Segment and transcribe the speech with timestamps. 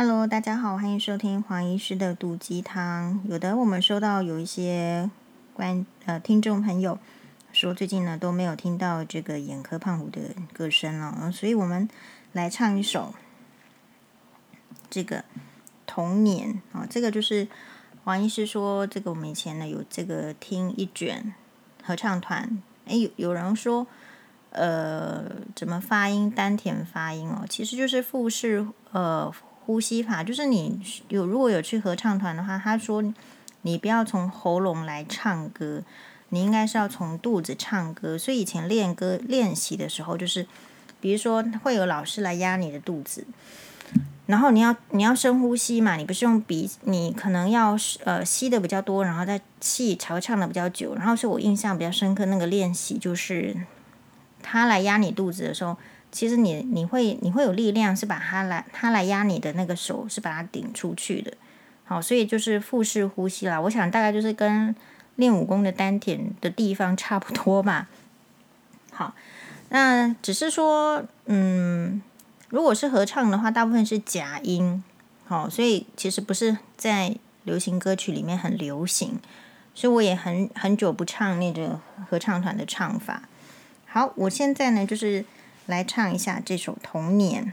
[0.00, 3.20] Hello，大家好，欢迎收听黄医师的毒鸡汤。
[3.28, 5.10] 有的我们收到有一些
[5.52, 7.00] 观呃听众朋友
[7.52, 10.20] 说，最近呢都没有听到这个眼科胖虎的
[10.52, 11.88] 歌声了，所以我们
[12.32, 13.12] 来唱一首
[14.88, 15.24] 这个
[15.84, 17.48] 童年啊，这个就是
[18.04, 21.34] 黄医师说，这个我们以前呢有这个听一卷
[21.82, 23.84] 合唱团，哎，有有人说
[24.50, 25.24] 呃
[25.56, 29.34] 怎么发音丹田发音哦，其实就是腹式呃。
[29.68, 33.04] 呼吸法就是你有如果有去合唱团的话，他说
[33.60, 35.82] 你不要从喉咙来唱歌，
[36.30, 38.16] 你应该是要从肚子唱歌。
[38.16, 40.46] 所以以前练歌练习的时候，就是
[41.02, 43.26] 比如说会有老师来压你的肚子，
[44.24, 50.94] 然后你要你要深呼吸嘛，你不是用鼻，你可能要呃吸的比较多，然后再气才会唱的比较久。
[50.94, 53.54] 然后是我印象比较深刻那个练习，就是
[54.42, 55.76] 他来压你肚子的时候。
[56.10, 61.32] 其实你你会你会有力量，是把它来它来压你的那个手，是把它顶出去的。
[61.84, 63.60] 好，所以就是腹式呼吸啦。
[63.60, 64.74] 我想大概就是跟
[65.16, 67.88] 练武功的丹田的地方差不多吧。
[68.90, 69.14] 好，
[69.68, 72.02] 那只是说，嗯，
[72.48, 74.82] 如果是合唱的话，大部分是假音。
[75.26, 79.18] 好，所以其实不是在流行歌曲里面很流行，
[79.74, 83.22] 所以我也很很久不唱那个合唱团的唱法。
[83.86, 85.24] 好，我现在呢就是。
[85.68, 87.44] 来唱一下这首《童年》。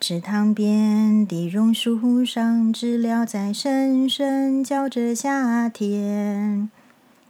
[0.00, 6.70] 池塘边的榕树上，知了在声声叫着夏天。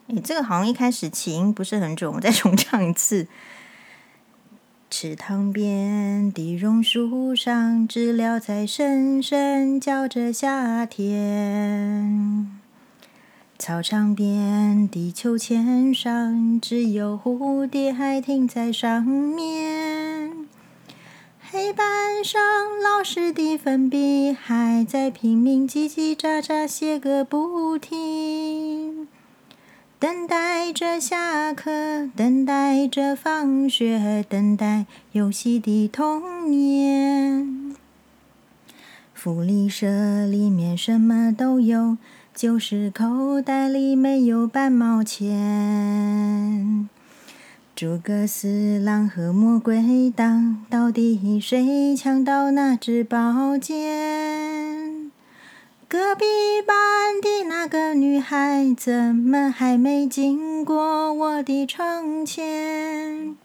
[0.06, 3.27] 诶，这个好像一开始起音不是很准，我再重唱一次。
[4.89, 12.61] 池塘边的榕树上，知了在声声叫着夏天。
[13.64, 20.48] 操场边的秋千上，只有蝴蝶还停在上面。
[21.48, 21.86] 黑板
[22.24, 22.42] 上
[22.83, 29.06] 老师的粉笔还在拼命叽叽喳喳写个不停。
[30.00, 37.77] 等待着下课，等待着放学，等待游戏的童年。
[39.14, 41.96] 福利社里面什么都有。
[42.34, 46.88] 就是口袋里没有半毛钱。
[47.76, 55.10] 诸葛四郎和魔鬼党，到底谁抢到那支宝剑？
[55.88, 56.24] 隔壁
[56.66, 63.36] 班的那个女孩，怎么还没经过我的窗前？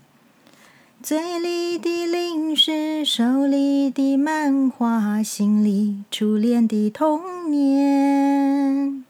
[1.07, 9.06] 嘴里的零食，手里的漫画，心里初恋的童年，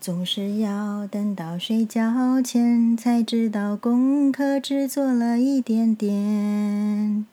[0.00, 7.24] 总是要等到睡觉前才知道功课只做了一点点，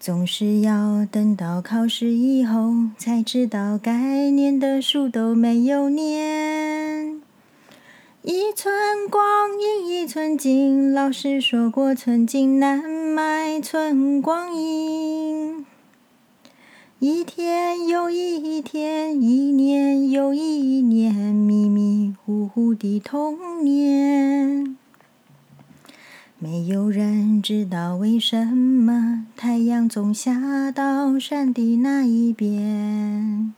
[0.00, 6.83] 总是要等到考试以后才知道该念的书都没有念。
[8.26, 8.72] 一寸
[9.10, 15.66] 光阴一寸金，老师说过寸金难买寸光阴。
[17.00, 20.40] 一天又一天，一年又一
[20.80, 24.74] 年，迷迷糊糊的童年。
[26.38, 33.52] 没有人知道为什么太阳总下到山的那一边。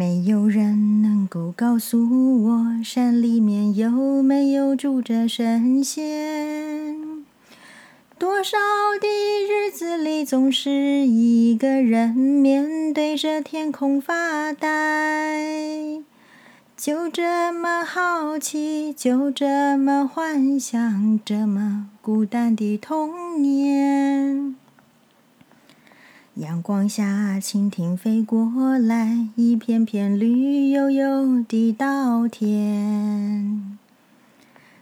[0.00, 6.96] 没有人能够告诉我，山里面有没有住着神仙？
[8.18, 8.56] 多少
[8.98, 9.06] 的
[9.46, 16.00] 日子里，总是一个人面对着天空发呆，
[16.78, 24.56] 就这么好奇，就这么幻想，这么孤单的童年。
[26.40, 33.78] 阳光下，蜻蜓飞过来，一片片绿油油的稻田。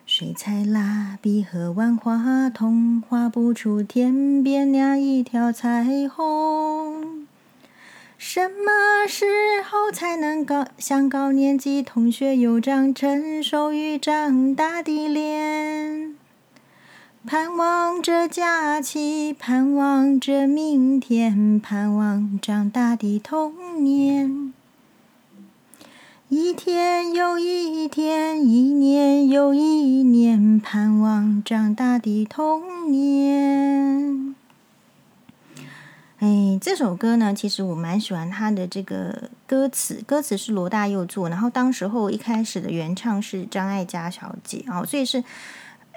[0.06, 7.26] 水彩蜡笔和万花筒画不出天边那一条彩虹。
[8.16, 9.26] 什么时
[9.68, 16.14] 候才能高像高年级同学有张成熟与长大的脸？
[17.30, 24.54] 盼望着假期，盼望着明天，盼望长大的童年。
[26.30, 29.60] 一天又一天，一年又一
[30.02, 34.34] 年，盼望长大的童年。
[36.20, 45.22] 哎，这首歌呢，其实我蛮喜欢它的这个歌词，歌词是罗大佑做，然后当时候一开始的原唱是张艾嘉小姐哦，所以是。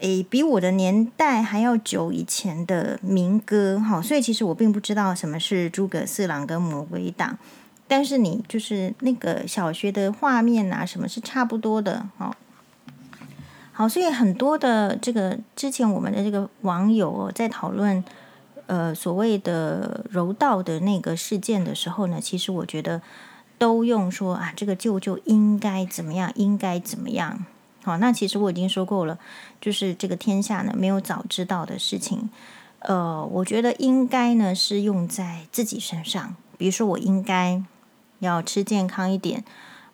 [0.01, 7.38] 诶，比我的年代还要久以前的民歌，哈，所以其实我并不知道什么是诸葛四郎跟魔鬼党，
[7.88, 12.33] 但是你就是那个小学的画面啊，什么是差不多的，哦，
[13.71, 18.03] 好，所以很多的这个之前我们的这个网友在讨论，
[18.65, 23.01] 呃，所谓的柔道的那个事件的时候呢，其实我觉得
[23.59, 27.45] 都用说啊，这个舅舅应该怎么样，应该怎么样。
[27.83, 29.18] 好，那其实我已经说过了，
[29.60, 32.30] 就是这个天下呢，没有早知道的事情。
[32.80, 37.62] 呃，我觉得应该呢是用在自己身上，比如说我应该
[38.19, 39.44] 要吃健康一点，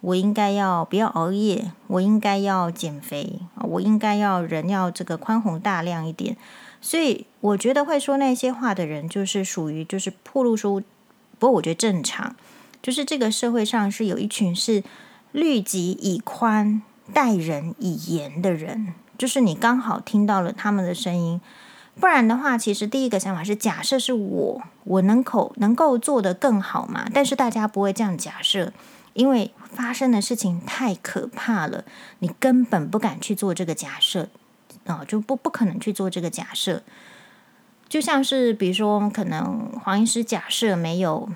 [0.01, 6.35] 我应该要不要熬夜，我应该要减肥，我应该要人要这个宽宏大量一点。
[6.79, 10.81] 所以我觉得会说那些话的人，就是属于就是暴露出，
[11.39, 12.35] 不过我觉得正常，
[12.81, 14.83] 就是这个社会上是有一群是
[15.31, 16.81] 律己以宽。
[17.13, 21.41] 待人以言的人，就是你刚好听到了他们的声音，
[21.99, 27.07] 不然的话，其实第一个想法是假设是我，我能够能够做得更好嘛？
[27.13, 28.71] 但是大家不会这样假设，
[29.13, 31.83] 因为发生的事情太可怕了，
[32.19, 34.29] 你根本不敢去做这个假设
[34.85, 36.83] 啊，就不不可能去做这个假设。
[37.89, 41.29] 就像是比如说，可能黄医师假设没有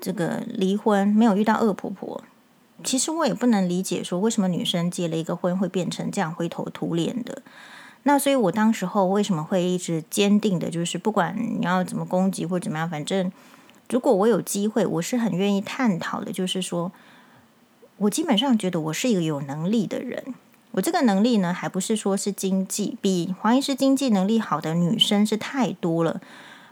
[0.00, 2.24] 这个离婚，没有遇到恶婆婆。
[2.84, 7.42] 其实我也不能理解，说为什么女生结了一个婚会变成这样灰头土脸的。
[8.04, 13.32] 那所以我当时候为什么会一直坚定的，就是不管你要怎么攻击或怎么样，反正
[13.90, 16.30] 如果我有机会，我是很愿意探讨的。
[16.30, 16.92] 就是说
[17.96, 20.34] 我基本上觉得我是一个有能力的人。
[20.72, 26.20] 我这个能力呢，还不是说是经济，比黄医师经济能力好的女生是太多了。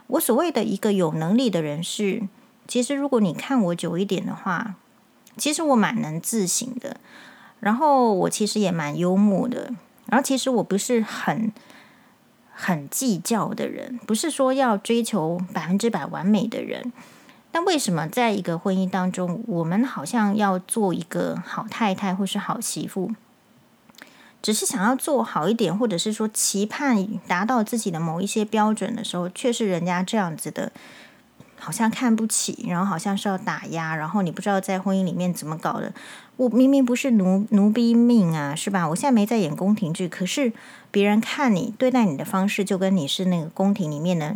[0.07, 2.21] 我所谓的一个有能力的人是，
[2.67, 4.75] 其实如果你看我久一点的话。
[5.37, 6.97] 其实我蛮能自省的，
[7.59, 9.73] 然后我其实也蛮幽默的，
[10.07, 11.51] 然后其实我不是很
[12.53, 16.93] 很计较的人，不是说要追求百分之百完美的人。
[17.51, 23.11] 但为什么在一个婚姻当中，我们好像要做一个好太太或是好媳妇，
[24.41, 30.71] 只是想要做好一点，或者是说期盼达到自己的某一些标准的时候，却是人家这样子的。
[31.57, 35.91] 好像看不起，然后好像是要打压，然后你不知道在婚姻里面怎么搞的。
[36.37, 38.87] 我明明不是奴奴婢命啊，是吧？
[38.89, 40.51] 我现在没在演宫廷剧，可是
[40.91, 44.35] 别人看你对待你的方式，就跟你是那个宫廷里面的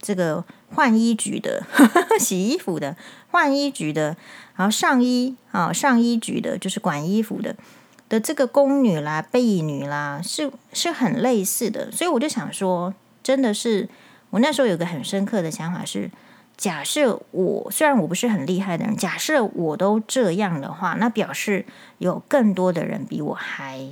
[0.00, 2.96] 这个换衣局的、呵 呵洗衣服的、
[3.30, 4.16] 换衣局的，
[4.54, 7.56] 然后上衣啊上衣局的，就是管衣服的
[8.08, 11.90] 的这个宫女啦、婢女啦，是是很类似的。
[11.90, 12.94] 所以我就想说，
[13.24, 13.88] 真的是
[14.30, 16.08] 我那时候有个很深刻的想法是。
[16.60, 21.64] 假设我虽然我不是很厉害的人，假设我都这样的话，那表示
[21.96, 23.88] 有更多的人比我还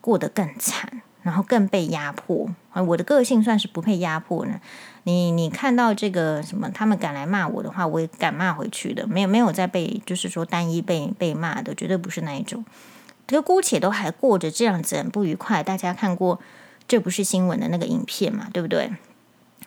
[0.00, 2.48] 过得更惨，然后更被压迫。
[2.88, 4.60] 我的个性算是不被压迫呢。
[5.04, 9.06] 你你看到这个什么，他们敢来骂我的话，我也敢骂回去的。
[9.06, 12.64] 没有没有在被就是说单一被被骂的，绝对不是那一种。
[13.28, 15.62] 这个姑且都还过着这样子很不愉快。
[15.62, 16.40] 大家看过
[16.88, 18.48] 这不是新闻的那个影片嘛？
[18.52, 18.90] 对不对？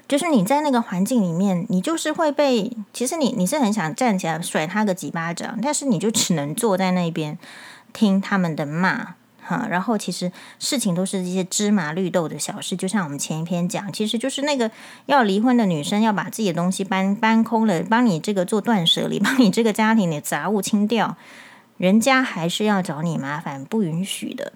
[0.07, 2.72] 就是你在那个环境里面，你就是会被。
[2.94, 7.38] 其实你你是很想站起来甩他个几巴掌，但是你就只能坐在那边
[7.92, 9.66] 听他们的骂哈。
[9.68, 14.69] 然后其实事情都是一些芝麻绿豆的小事，就像我们前一篇讲，其实就是那个
[15.07, 21.18] 要离婚的女生要把自己的东西搬搬空了，帮你这个做断舍离， 帮你这个家庭的杂物清掉，
[21.77, 24.53] 人家还是要找你麻烦，不允许的。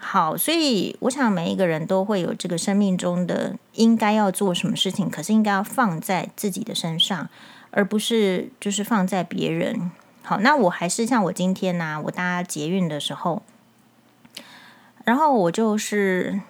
[0.00, 7.28] 好，所以我想每一个人都会有这个生命中的应该要做什么事情，可是应该要放在自己的身上，
[7.72, 9.90] 而不是就是放在别人。
[10.22, 13.42] 好，那我还是像我今天呢、啊，我搭捷运的时候，
[15.04, 16.40] 然后我就是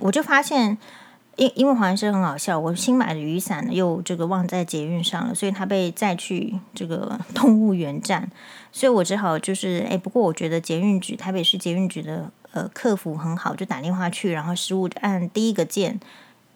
[0.00, 0.76] 我就发现，
[1.36, 8.30] 因因为黄医师很好笑，我新买的雨伞呢又这个忘在捷运上了，所以他被载去这个动物园站，
[8.70, 12.30] 所以我只好就是哎，不过我觉得捷运局台北市捷运局的。
[12.56, 16.00] 呃，客服很好，就打电话去，然后失误按第一个键，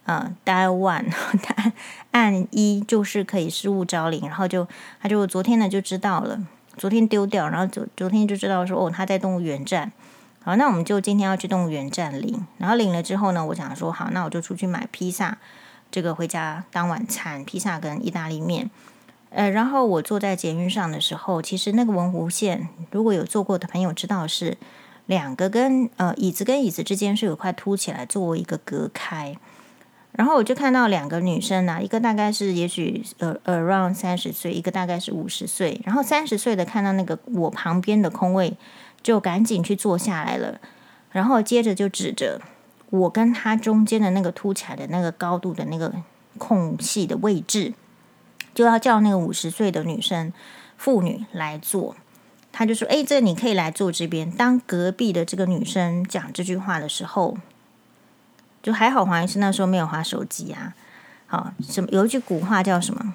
[0.06, 1.04] 呃 d i a one，
[1.54, 1.72] 按
[2.12, 4.66] 按一就是可以失物招领，然后就
[5.02, 6.40] 他就昨天呢就知道了，
[6.78, 9.92] 昨天丢掉，然后昨昨天就知道说哦他在动物园站，
[10.42, 15.36] 好，那我们就今天要去动物园站领，然后领了之后呢，我想说好，那我就出去买披萨，
[15.90, 18.70] 这个回家当晚餐，披萨跟意大利面，
[19.28, 24.56] 呃，然后我坐在捷运上的时候，其实那个文湖线，如果有坐过的朋友知道是。
[25.10, 29.36] 两个跟呃椅子跟椅子之间是有块凸起来作为一个隔开，
[30.12, 38.56] 然后我就看到两个女生啊，一个大概是也许呃 around 三十岁，一个大概是五十岁，然后三十岁的看到那个我旁边的空位，
[39.02, 40.60] 就赶紧去坐下来了，
[41.10, 42.40] 然后接着就指着
[42.90, 45.92] 我跟他中间的那个凸起来的那个高度的那个
[46.38, 47.74] 空隙的位置，
[48.54, 50.32] 就要叫那个五十岁的女生
[50.76, 51.96] 妇女来坐。
[52.52, 57.38] 他就说：“哎，这你可以来坐这边。”当隔壁的这个女生讲这句话的时候，
[58.62, 60.74] 就还好黄医师那时候没有滑手机啊。
[61.26, 63.14] 好，什么有一句古话叫什么？“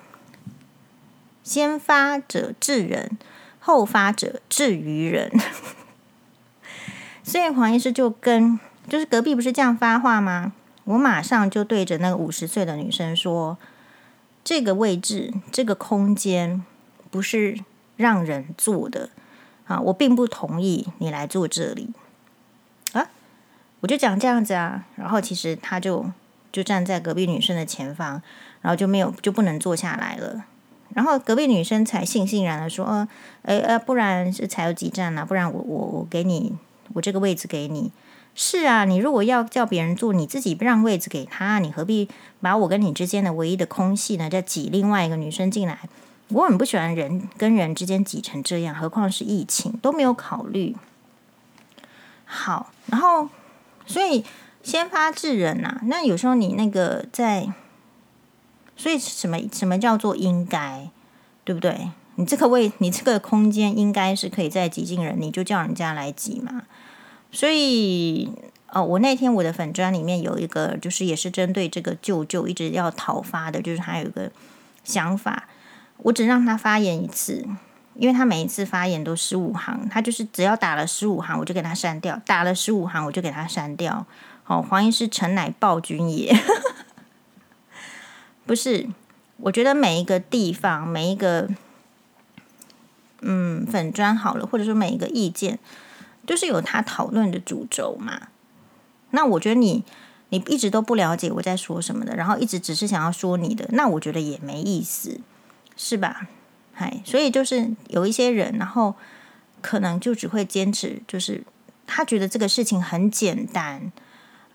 [1.43, 3.17] 先发者制人，
[3.59, 5.31] 后发者制于人。”
[7.21, 10.53] 所以黄医师就跟就是隔壁不是这样发话吗？
[10.85, 13.57] 我马上就对着那个五十岁的女生说
[14.45, 16.63] ：“这个位置，这个空间
[17.09, 17.59] 不是
[17.97, 19.09] 让人坐的。”
[19.65, 21.89] 啊，我并不同意你来坐这里
[22.93, 23.09] 啊！
[23.81, 26.05] 我就讲这样子啊，然后其实他就
[26.51, 28.21] 就站在隔壁女生的前方，
[28.61, 30.45] 然后就没有就不能坐下来了。
[30.93, 33.07] 然后隔壁女生才悻悻然的说：“呃，
[33.41, 35.25] 呃呃，不然是才有几站啊？
[35.25, 36.55] 不然我我我给你，
[36.93, 37.91] 我这个位置给你。
[38.35, 42.07] 是啊，你如果要叫别人坐，你自己不让位置给他，你何必
[42.39, 45.79] 把我跟你之间的唯一的空隙呢，再挤另外一个女生进来？”
[46.29, 50.75] 我很不喜欢人跟人之间挤成这样，何况是疫情都没有考虑
[52.25, 52.71] 好。
[52.87, 53.29] 然后，
[53.85, 54.25] 所以
[54.63, 57.53] 先发制人呐、那有时候你那个在，
[58.75, 60.89] 所以什么什么叫做应该，
[61.43, 61.91] 对不对？
[62.15, 66.63] 你这个位，你这个空间应该是可以再挤进人，你就叫人家来挤嘛。
[67.31, 68.31] 所以，
[68.71, 74.31] 哦，我那天我的粉专里面有一个，就是也是针对这个舅舅一直要讨伐的，就是他有一个
[74.83, 75.47] 想法。
[75.97, 77.45] 我只让他发言一次，
[77.95, 84.05] 因为他每一次发言都十五行，他就是只要打了十五行，我就给他删掉；打了十五行，我就给他删掉。
[84.43, 86.37] 好，黄医师诚乃暴君也，
[88.45, 88.87] 不是？
[89.37, 91.49] 我觉得每一个地方，每一个
[93.21, 95.59] 嗯粉砖好了，或者说每一个意见，
[96.25, 98.27] 都是有他讨论的主轴嘛。
[99.09, 99.83] 那我觉得你
[100.29, 105.19] 你一直都不了解我在说什么的，然后一直只是想要说你的，那我觉得也没意思。
[105.75, 106.27] 是吧？
[106.73, 108.95] 嗨，所以就是有一些人，然后
[109.61, 111.43] 可能就只会坚持，就是
[111.87, 113.91] 他觉得这个事情很简单，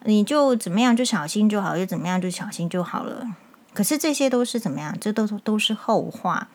[0.05, 3.27] 你就怎么样就小心就好，又怎么样就小心就好了。
[3.73, 4.97] 可是这些都是怎么样？
[5.01, 6.49] 这都都是后话。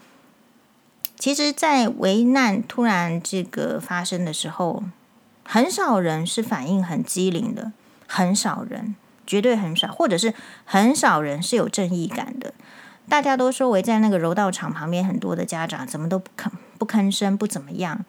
[1.17, 4.83] 其实，在危难突然这个发生的时候，
[5.45, 7.71] 很少人是反应很机灵的，
[8.05, 8.95] 很少人，
[9.25, 10.33] 绝对很少，或者是
[10.65, 12.53] 很少人是有正义感的。
[13.07, 18.03] 大家都说围在那个柔道场旁边，很多的家长怎么都不吭不吭声，不怎么样。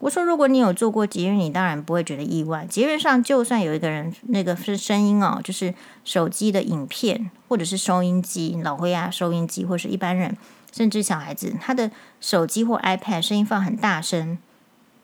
[0.00, 2.66] 我说，如果你有做过节日，你当然不会觉得意外。
[2.68, 5.72] 节日上就算有一个人，那个是声音哦，就是
[6.04, 10.36] 手机的影片，或者是收音机，老灰啊，收音机，或是一般人，
[10.72, 14.38] 甚至小孩子，他的手机或 iPad 声音放很大声，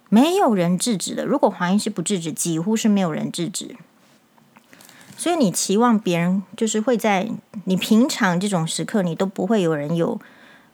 [0.09, 1.25] 没有人制止的。
[1.25, 3.77] 如果黄医师不制止，几乎是没有人制止。
[5.19, 7.29] 所以你期望别人就是会在
[7.65, 10.21] 你平常这种时刻，你都不会有人有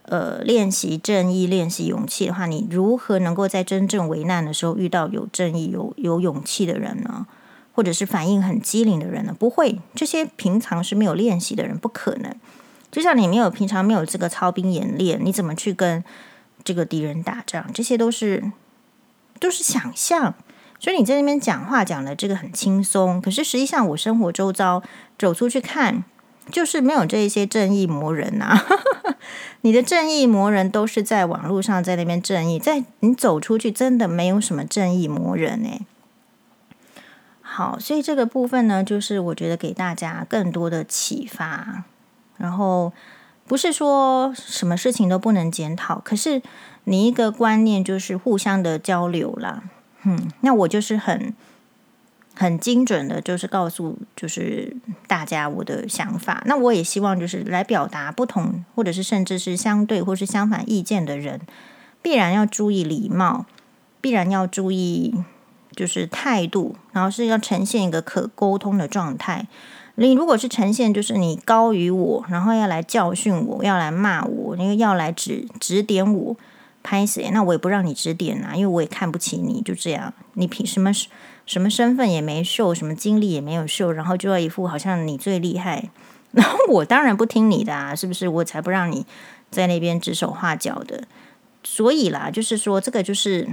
[0.03, 7.25] 呃练习正义、练习勇气的话，你如何能够在真正危难的时候遇到有正义、有有勇气的人呢？
[7.73, 9.35] 或者是反应很机灵的人呢？
[9.37, 12.33] 不会，这些平常是没有练习的人，不可能。
[12.91, 16.03] 就像你没有平常没有这个操兵演练，你怎么去跟
[16.63, 17.65] 这个敌人打仗？
[17.73, 18.51] 这些都是
[19.39, 20.35] 都是想象。
[20.85, 24.83] 所以你在那边讲话讲的这个很轻松，可是实际上我生活周遭
[25.17, 26.03] 走出去看，
[26.51, 28.65] 就是没有这一些正义魔人呐、啊。
[29.61, 35.87] 你的正义魔人都是在网络上在那边正义，在你走出去真的没有什么正义魔人呢。
[37.41, 41.85] 好，所以这个部分呢，就是我觉得给大家更多的启发。
[42.37, 42.93] 然后
[43.47, 46.43] 不是说什么事情都不能检讨，可是
[46.83, 49.63] 你一个观念就是互相的交流啦。
[50.05, 51.33] 嗯，那我就是很
[52.35, 54.75] 很精准的，就是告诉就是
[55.07, 56.43] 大家我的想法。
[56.45, 61.41] 那我也希望就是来表达不同，或者是甚至是相对或是相反意见的人，
[62.01, 63.45] 必然要注意礼貌，
[63.99, 65.15] 必然要注意
[65.75, 69.47] 就是态度，然后是要呈现一个可沟通的状态。
[69.95, 76.35] 你如果是呈现就是你高于我，然后要来教训我，要来骂我，那个要来指指点我。
[76.85, 77.31] 拍谁？
[77.31, 79.59] 那我也不让你指点啊，因为我也看不起你。
[79.63, 80.91] 就这样，你凭什么
[81.47, 85.89] 什么身份也没秀，什么经历也没有秀，然后就要一副好像你最厉害。
[86.31, 88.27] 然后我当然不听你的啊，是不是？
[88.27, 89.03] 我才不让你
[89.49, 91.05] 在那边指手画脚的。
[91.63, 93.47] 所以啦，就是说这个就是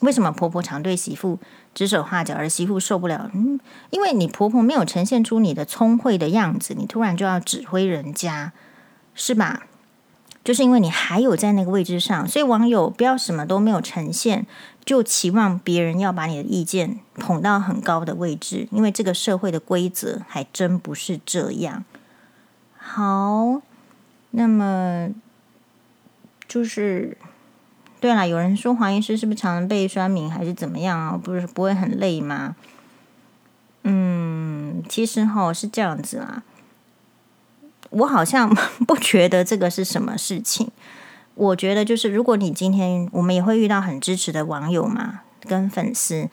[0.00, 1.38] 为什么婆婆常对媳妇
[1.72, 3.30] 指手画脚，而媳妇受不了。
[3.34, 8.52] 嗯，因为你婆婆没有呈现出你的聪慧的样子，你突然就要指挥人家，
[9.14, 9.66] 是吧？
[10.44, 14.46] 就是因为你还有在那个位置上，所以网友不要什么都没有呈现，
[14.84, 21.82] 就期望别人要把你的意见捧到很高的位置，因为这个社会的规则还真不是这样。
[22.76, 23.62] 好，
[24.32, 25.08] 那么
[26.46, 27.16] 就是
[27.98, 31.16] 对了，有人说黄医师是不是常常被酸民还是怎么样啊？
[31.20, 32.54] 不是不会很累吗？
[33.84, 36.42] 嗯，其实哈是这样子啦。
[37.94, 38.48] 我好像
[38.86, 40.70] 不觉得这个是什么事情。
[41.34, 46.28] 我觉得就是，如果你今天我们也会遇到很支持的网友嘛，跟粉丝，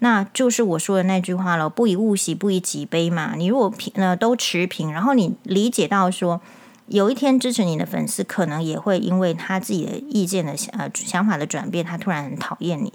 [0.00, 3.34] 那就是我说的那句话了：不以物喜，不以己悲嘛。
[3.36, 6.40] 你如果平呃都持平，然后你理解到说，
[6.88, 12.92] 有一天支持你的粉丝可能也会因为他自己的意见的呃想法的转变，他突然很讨厌你。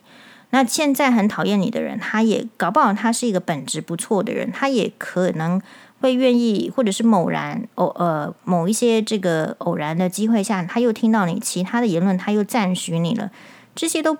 [0.55, 5.61] 那现在很讨厌你的人，他也搞不好他是一个本质不错的人，他也可能。
[6.01, 13.31] 会愿意，或者是某然偶呃某一些这个偶然的机会下，他又听到你其他的言论，他又赞许你了，
[13.73, 14.15] 这些都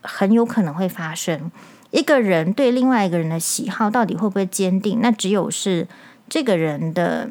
[0.00, 1.50] 很有可能会发生。
[1.90, 5.86] 一个人对另外一个人的喜好到底会不会坚定，那只有是
[6.28, 7.28] 这个人的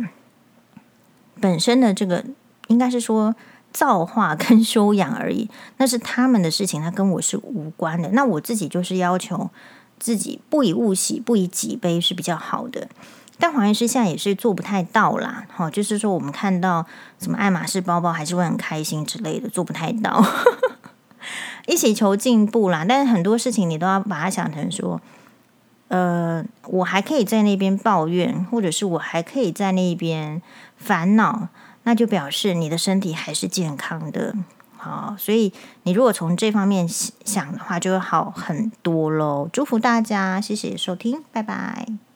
[1.39, 2.23] 本身的这个
[2.67, 3.33] 应该是说
[3.77, 8.09] 造化跟修养而已，那是他们的事情，那跟我是无关的。
[8.13, 9.51] 那我自己就是要求
[9.99, 12.87] 自己不以物喜，不以己悲是比较好的。
[13.37, 16.83] 但黄医师现在也是做不太到啦，哈，就是说我们看到
[17.19, 20.25] 什么爱马仕包包还是会很开心之类的，做不太到，
[21.67, 22.83] 一起求进步啦。
[22.89, 24.99] 但是很多事情你都要把它想成说，
[25.89, 30.41] 呃，我还可以在那边抱怨，或者是我还可以在那边
[30.75, 31.49] 烦恼，
[31.87, 34.35] 那就表示你的身体还是健康的，
[34.75, 35.53] 好，所以
[35.83, 39.49] 你如果从这方面想的话，就会好很多喽。
[39.53, 42.06] 祝福大家，谢谢收听，拜拜。